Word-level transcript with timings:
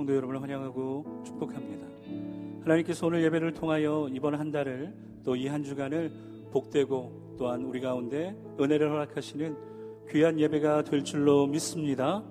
성도 0.00 0.16
여러분을 0.16 0.40
환영하고 0.40 1.04
축복합니다. 1.26 1.86
하나님께서 2.62 3.06
오늘 3.06 3.22
예배를 3.22 3.52
통하여 3.52 4.08
이번 4.10 4.34
한 4.34 4.50
달을 4.50 4.94
또 5.24 5.36
이 5.36 5.46
한 5.46 5.62
주간을 5.62 6.10
복되고 6.52 7.34
또한 7.38 7.62
우리 7.64 7.82
가운데 7.82 8.34
은혜를 8.58 8.90
허락하시는 8.90 9.54
귀한 10.08 10.40
예배가 10.40 10.84
될 10.84 11.04
줄로 11.04 11.46
믿습니다. 11.46 12.24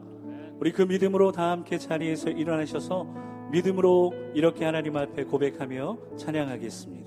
우리 0.60 0.72
그 0.72 0.82
믿음으로 0.82 1.32
다 1.32 1.52
함께 1.52 1.78
자리에서 1.78 2.32
일어나셔서 2.32 3.04
믿음으로 3.52 4.14
이렇게 4.34 4.66
하나님 4.66 4.98
앞에 4.98 5.26
고백하며 5.26 6.16
찬양하겠습니다. 6.18 6.99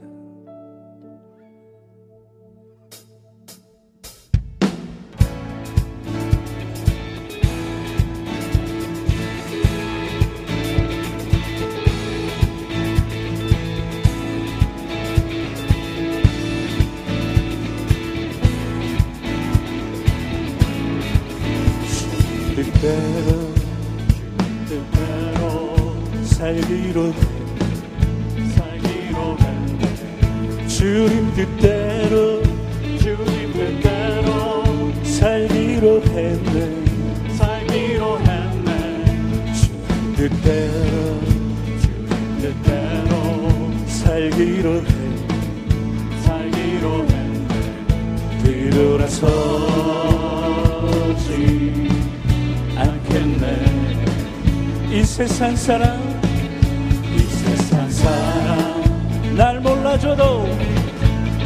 살기로 26.73 27.13
살기로 28.55 29.37
주님 30.67 31.35
뜻대로 31.35 32.43
주님 32.99 33.53
뜻대로 33.53 34.65
살기로 35.05 36.03
했네. 36.03 36.57
살기로 37.37 38.19
했네. 38.21 39.05
주님 39.53 40.15
뜻대로 40.17 41.21
주님 41.83 42.39
뜻대로 42.41 43.13
살기로 43.87 44.69
했네. 44.81 46.23
살기로 46.23 46.87
했네. 47.07 47.49
뒤돌아서지 48.43 49.21
않겠네. 52.77 53.45
이 54.91 55.05
세상 55.05 55.55
사람 55.55 56.22
몰라줘도 59.93 60.47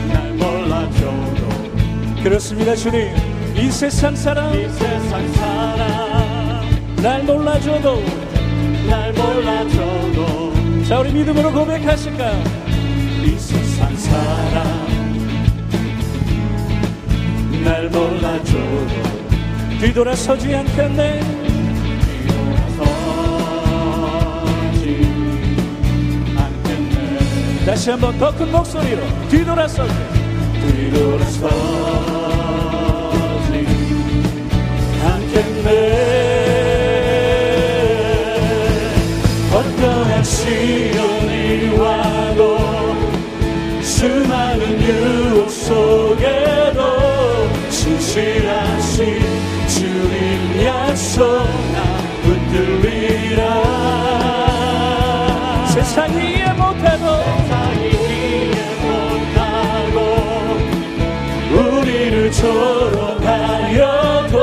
날 0.08 0.32
몰라줘도. 0.34 1.48
그렇습니다 2.22 2.76
주님. 2.76 3.08
이 3.56 3.70
세상 3.70 4.14
사람 4.14 4.54
이 4.54 4.68
세상 4.68 5.32
사람. 5.32 6.96
날 7.02 7.24
몰라줘도 7.24 8.02
날 8.88 9.12
몰라줘도. 9.12 10.52
자 10.84 11.00
우리 11.00 11.12
믿음으로 11.12 11.50
고백하실까요 11.50 12.44
이 13.24 13.36
세상 13.36 13.96
사람. 13.96 14.86
날 17.64 17.88
몰라줘도. 17.88 19.16
뒤돌아서지 19.80 20.54
않겠네 20.54 21.45
다시 27.66 27.90
한번 27.90 28.16
더 28.16 28.30
큰 28.30 28.50
목소리로 28.52 29.02
뒤돌아서지. 29.28 29.92
뒤돌아서지. 30.62 31.46
않겠네 35.04 35.68
어떠한 39.52 40.24
시련이 40.24 41.76
와도 41.78 42.58
수많은 43.82 44.80
유혹 44.82 45.50
속에도 45.50 46.80
진실하신 47.70 49.20
주님 49.68 50.64
약속 50.64 51.24
나 51.72 51.98
붙들리라. 52.22 53.42
세상이 55.68 56.35
우리를 62.46 62.90
조롱하여도 63.20 64.36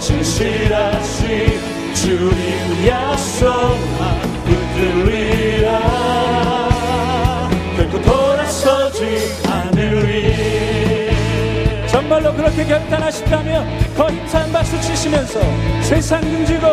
진실하신 0.00 1.94
주님 1.94 2.86
약속 2.86 3.46
나 3.98 4.20
붙들리라. 4.44 5.68
결코 7.76 8.00
돌아서지 8.02 9.00
않으리. 9.48 11.10
정말로 11.88 12.34
그렇게 12.34 12.64
결단하신다면 12.64 13.94
더 13.96 14.08
힘찬 14.10 14.52
박수 14.52 14.80
치시면서 14.80 15.40
세상 15.82 16.20
등지고 16.20 16.66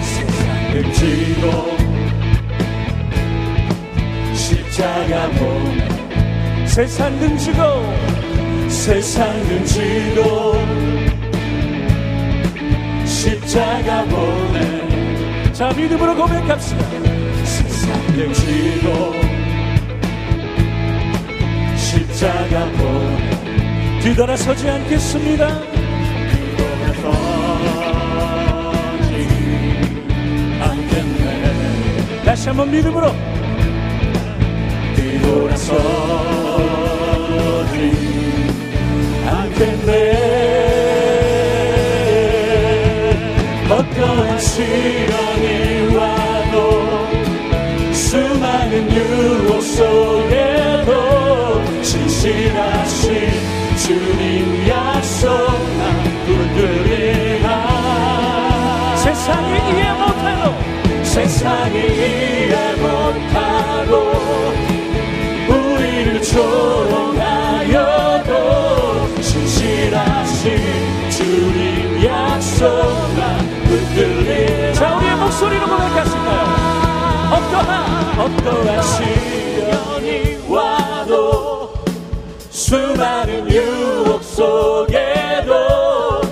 세상 0.00 0.72
등지고 0.72 1.76
십자가 4.34 5.28
보내 5.30 5.88
세상 6.66 7.18
등지고 7.18 7.62
세상 8.86 9.32
등지고 9.48 10.54
십자가 13.04 14.04
보내 14.04 15.52
자 15.52 15.72
믿음으로 15.72 16.14
고백합시다 16.14 16.84
세상 17.42 18.00
등지고 18.12 19.12
십자가 21.76 22.64
보내 22.76 24.00
뒤돌아서지 24.02 24.70
않겠습니다. 24.70 25.60
뒤돌아서지 26.30 27.10
않겠네. 30.60 32.22
다시 32.24 32.48
한번 32.50 32.70
믿음으로 32.70 33.12
뒤돌아서지 34.94 35.86
않겠네. 39.56 40.12
어떠한 43.70 44.38
시련이 44.38 45.96
와 45.96 46.15
어떠한 78.18 78.82
시련이 78.82 80.38
와도 80.48 81.74
수많은 82.50 83.50
유혹 83.50 84.22
속에도 84.24 85.52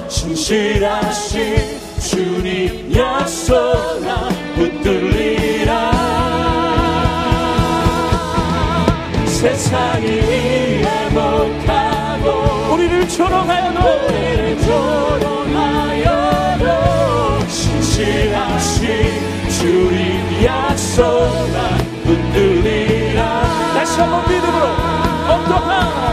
진실하신 0.09 1.57
주님 2.01 2.91
약속 2.97 3.55
나 4.03 4.29
붙들리라. 4.55 5.93
세상이 9.27 10.07
이해 10.07 11.09
못하고 11.11 12.73
우리를 12.73 13.07
조롱하여도 13.09 13.81
우리를 14.09 14.59
조롱하여도 14.63 15.87
진실하신 17.47 18.89
주님 19.51 20.34
나 20.77 21.79
붙들리라. 22.05 23.21
다시 23.75 24.01
한번 24.01 24.23
믿음으로. 24.29 24.67
어떠한 25.29 26.05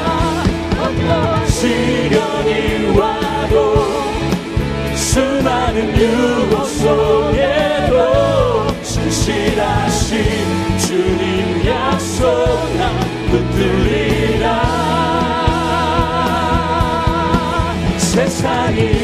시련이 1.47 2.97
와도 2.97 3.55
수많은 4.95 5.97
유혹 5.97 6.65
속에도 6.65 7.95
진실하신 8.83 10.17
주님 10.77 11.65
약속 11.67 12.23
나 12.77 12.81
붙들리라. 13.31 14.45
세상이 17.97 19.00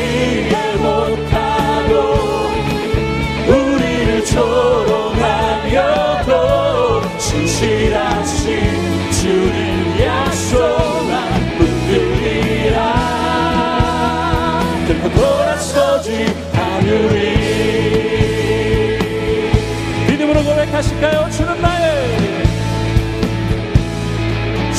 고백하실까요? 20.77 21.29
주는 21.31 21.61
나의. 21.61 22.43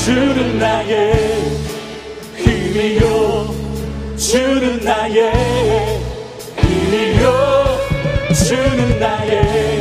주는 0.04 0.58
나의 0.58 1.12
힘이요. 2.36 3.54
주는 4.16 4.80
나의 4.80 5.32
힘이요. 6.60 7.78
주는 8.32 8.98
나의 8.98 9.77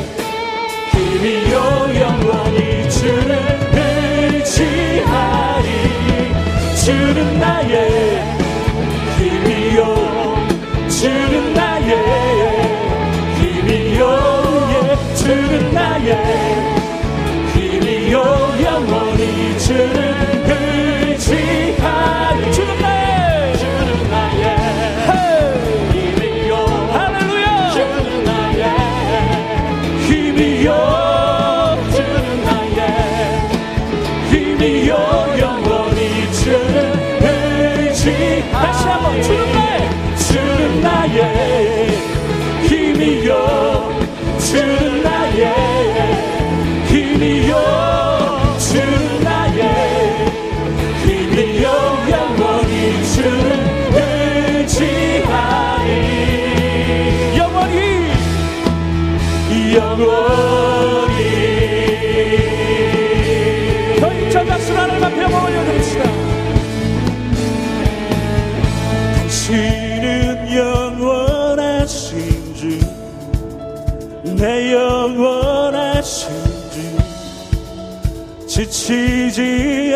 내 74.37 74.71
영원하신 74.71 76.29
주 76.71 78.47
지치지 78.47 79.95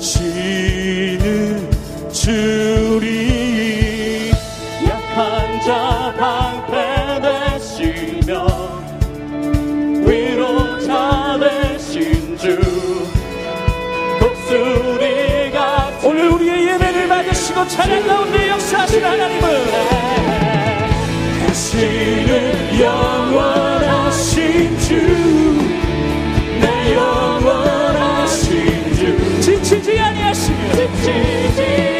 않으시는 0.00 1.70
주리. 2.12 3.12
약한 4.86 5.60
자 5.60 6.12
방패 6.18 7.20
되시며 7.22 8.46
위로자 10.04 11.38
되신 11.38 12.36
주. 12.38 12.60
독수리가 14.18 15.92
오늘 16.02 16.28
우리의 16.30 16.66
예배를 16.70 17.08
받으시고 17.08 17.68
찬양 17.68 18.04
가운데 18.04 18.48
역사하신 18.48 19.04
하나님은 19.04 19.87
영원하신 22.80 24.78
주내 24.78 26.94
영원하신 26.94 28.94
주. 28.96 29.40
지치지 29.40 29.98
아니하시며 29.98 30.72
지치지 30.72 31.97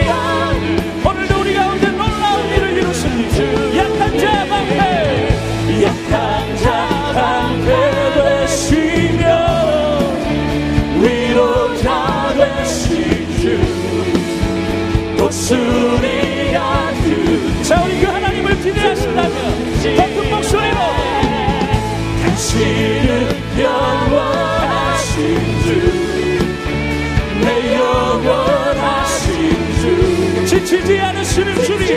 지치지 30.68 31.00
않으시는 31.00 31.54
주님. 31.64 31.88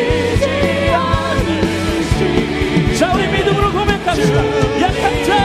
자 2.98 3.12
우리 3.14 3.28
믿음으로 3.28 3.70
고백합시다. 3.74 4.46
약한 4.80 5.24
자. 5.26 5.36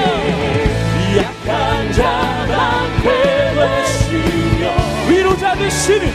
약한 1.17 1.93
자 1.93 2.47
방패 2.47 3.55
되시며 3.57 4.71
위로자 5.09 5.57
되시는 5.57 6.07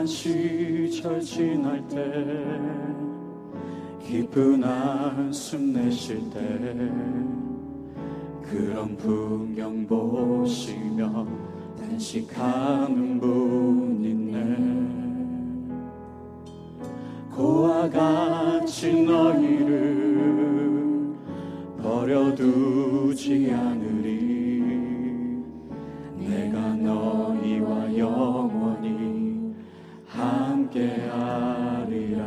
허무한 0.00 0.06
시절 0.06 1.20
지날 1.20 1.86
때 1.88 1.96
기쁜 4.02 4.64
한숨 4.64 5.74
내쉴 5.74 6.30
때 6.30 6.40
그런 8.42 8.96
풍경 8.96 9.86
보시며 9.86 11.26
단식하는 11.78 13.20
분 13.20 14.02
있네. 14.02 14.56
고와 17.34 17.90
같이 17.90 19.02
너희를 19.02 20.30
버려두지 21.82 23.52
않으리. 23.52 24.62
내가 26.16 26.74
너희와 26.74 27.96
영원히 27.98 28.49
함께하리라. 30.70 32.22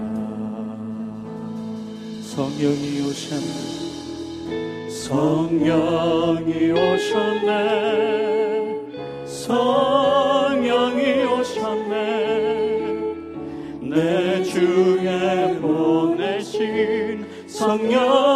성령이 2.22 3.02
오셨네. 3.08 4.90
성령이 4.90 6.72
오셨네. 6.72 7.52
성령이 9.26 11.02
오셨네. 11.24 11.94
내 13.82 14.44
주에 14.44 15.60
보내신 15.62 17.26
성령 17.48 18.33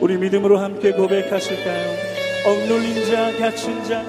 우리 0.00 0.16
믿음으로 0.16 0.58
함께 0.58 0.92
고백하실까요? 0.92 2.10
억눌린 2.46 3.06
자, 3.06 3.38
갇힌 3.38 3.84
자, 3.84 4.04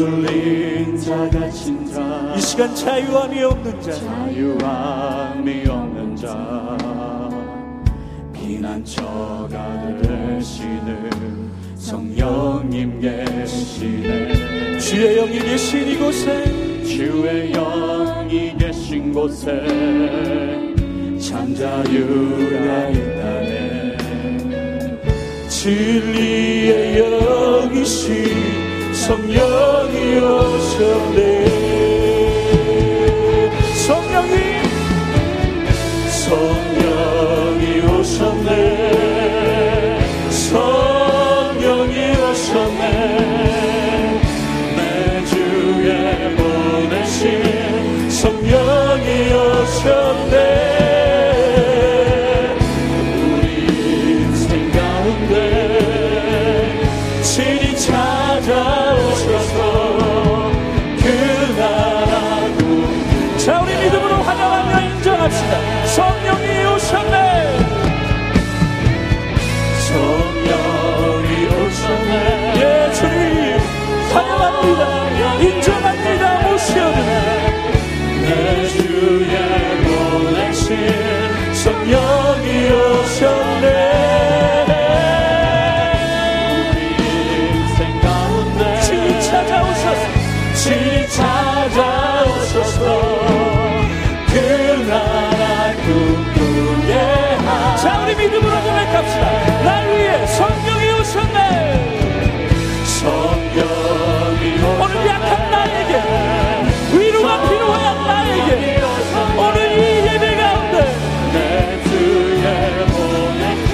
눌린 0.00 0.96
자가 0.98 1.50
친자. 1.50 2.34
이 2.34 2.40
시간 2.40 2.74
자유함이 2.74 3.42
없는 3.42 3.80
자. 3.82 3.92
자유함이 3.92 5.68
없는 5.68 6.16
자. 6.16 6.78
피난처가 8.32 9.98
되시는 10.02 11.50
성령님 11.74 13.00
계시네. 13.00 14.78
주의 14.78 15.16
영이 15.16 15.38
계신 15.40 15.88
이곳에. 15.88 16.82
주의 16.82 17.52
영이 17.52 18.56
계신 18.56 19.12
곳에 19.12 20.59
참 21.30 21.54
자유가 21.54 22.88
있다네 22.88 23.96
진리의 25.48 26.98
영이신 26.98 28.92
성령이 28.92 30.18
오셨네 30.18 31.29
날 99.64 99.88
위해 99.88 100.26
성령이 100.26 100.90
오셨네. 101.00 101.38
성령이 103.00 104.42
오늘 104.80 105.06
약한 105.06 105.50
나에게 105.50 105.92
위로가 106.92 107.48
필요한 107.48 108.06
나에게 108.06 108.80
오늘 109.36 109.56
이 109.78 110.06
예배 110.06 110.36
가운데 110.36 110.76
내 111.32 111.82
주에 111.84 112.46
보내신 112.86 113.72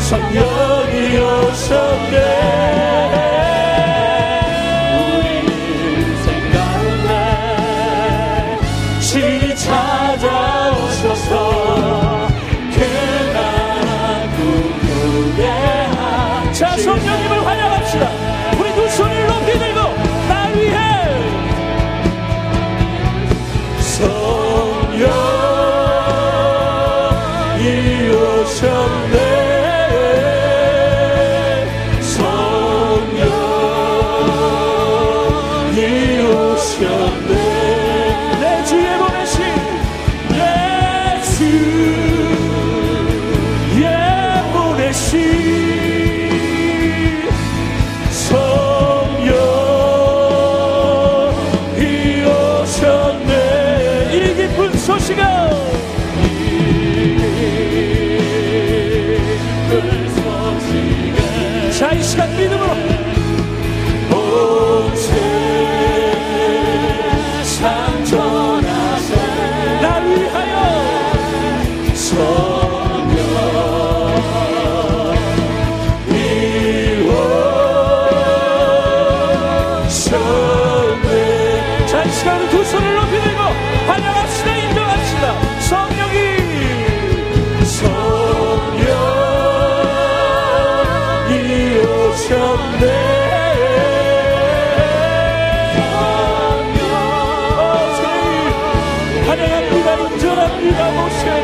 성령이 0.00 1.18
오셨네 1.18 2.16
이 61.94 62.02
시간 62.02 62.28
믿음으 62.36 62.63
오셨네 92.24 92.84
환영합니다 99.26 99.94
인정합니다 99.94 100.90
모셔 100.92 101.43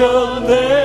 쫓아내 0.00 0.79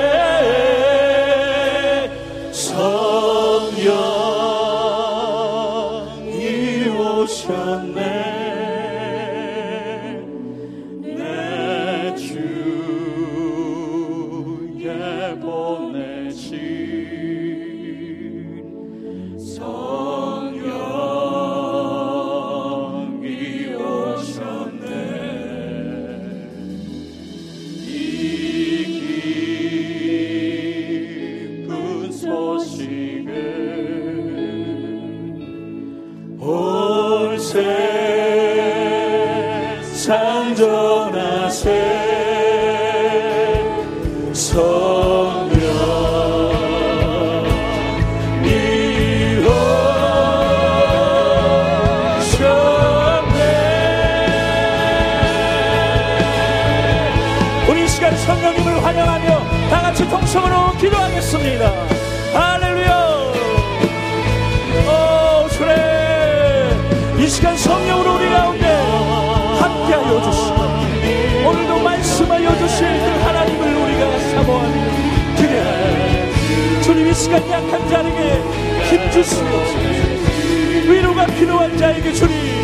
통성으로 60.08 60.72
기도하겠습니다. 60.78 61.72
할렐루야. 62.32 62.96
오, 64.86 65.48
주님. 65.48 67.20
이 67.20 67.28
시간 67.28 67.56
성령으로 67.56 68.14
우리 68.14 68.28
가운데 68.28 68.66
함께하여 69.60 70.22
주시고 70.22 71.48
오늘도 71.48 71.78
말씀하여 71.80 72.58
주실 72.58 72.86
그 72.86 73.24
하나님을 73.24 73.74
우리가 73.74 74.18
사모하며 74.18 75.36
기대하여 75.36 76.82
주님 76.82 77.08
이 77.08 77.14
시간 77.14 77.50
약한 77.50 77.88
자에게 77.88 78.42
힘 78.88 79.10
주시옵소서 79.10 79.78
위로가 80.88 81.26
필요한 81.26 81.76
자에게 81.76 82.12
주님 82.12 82.56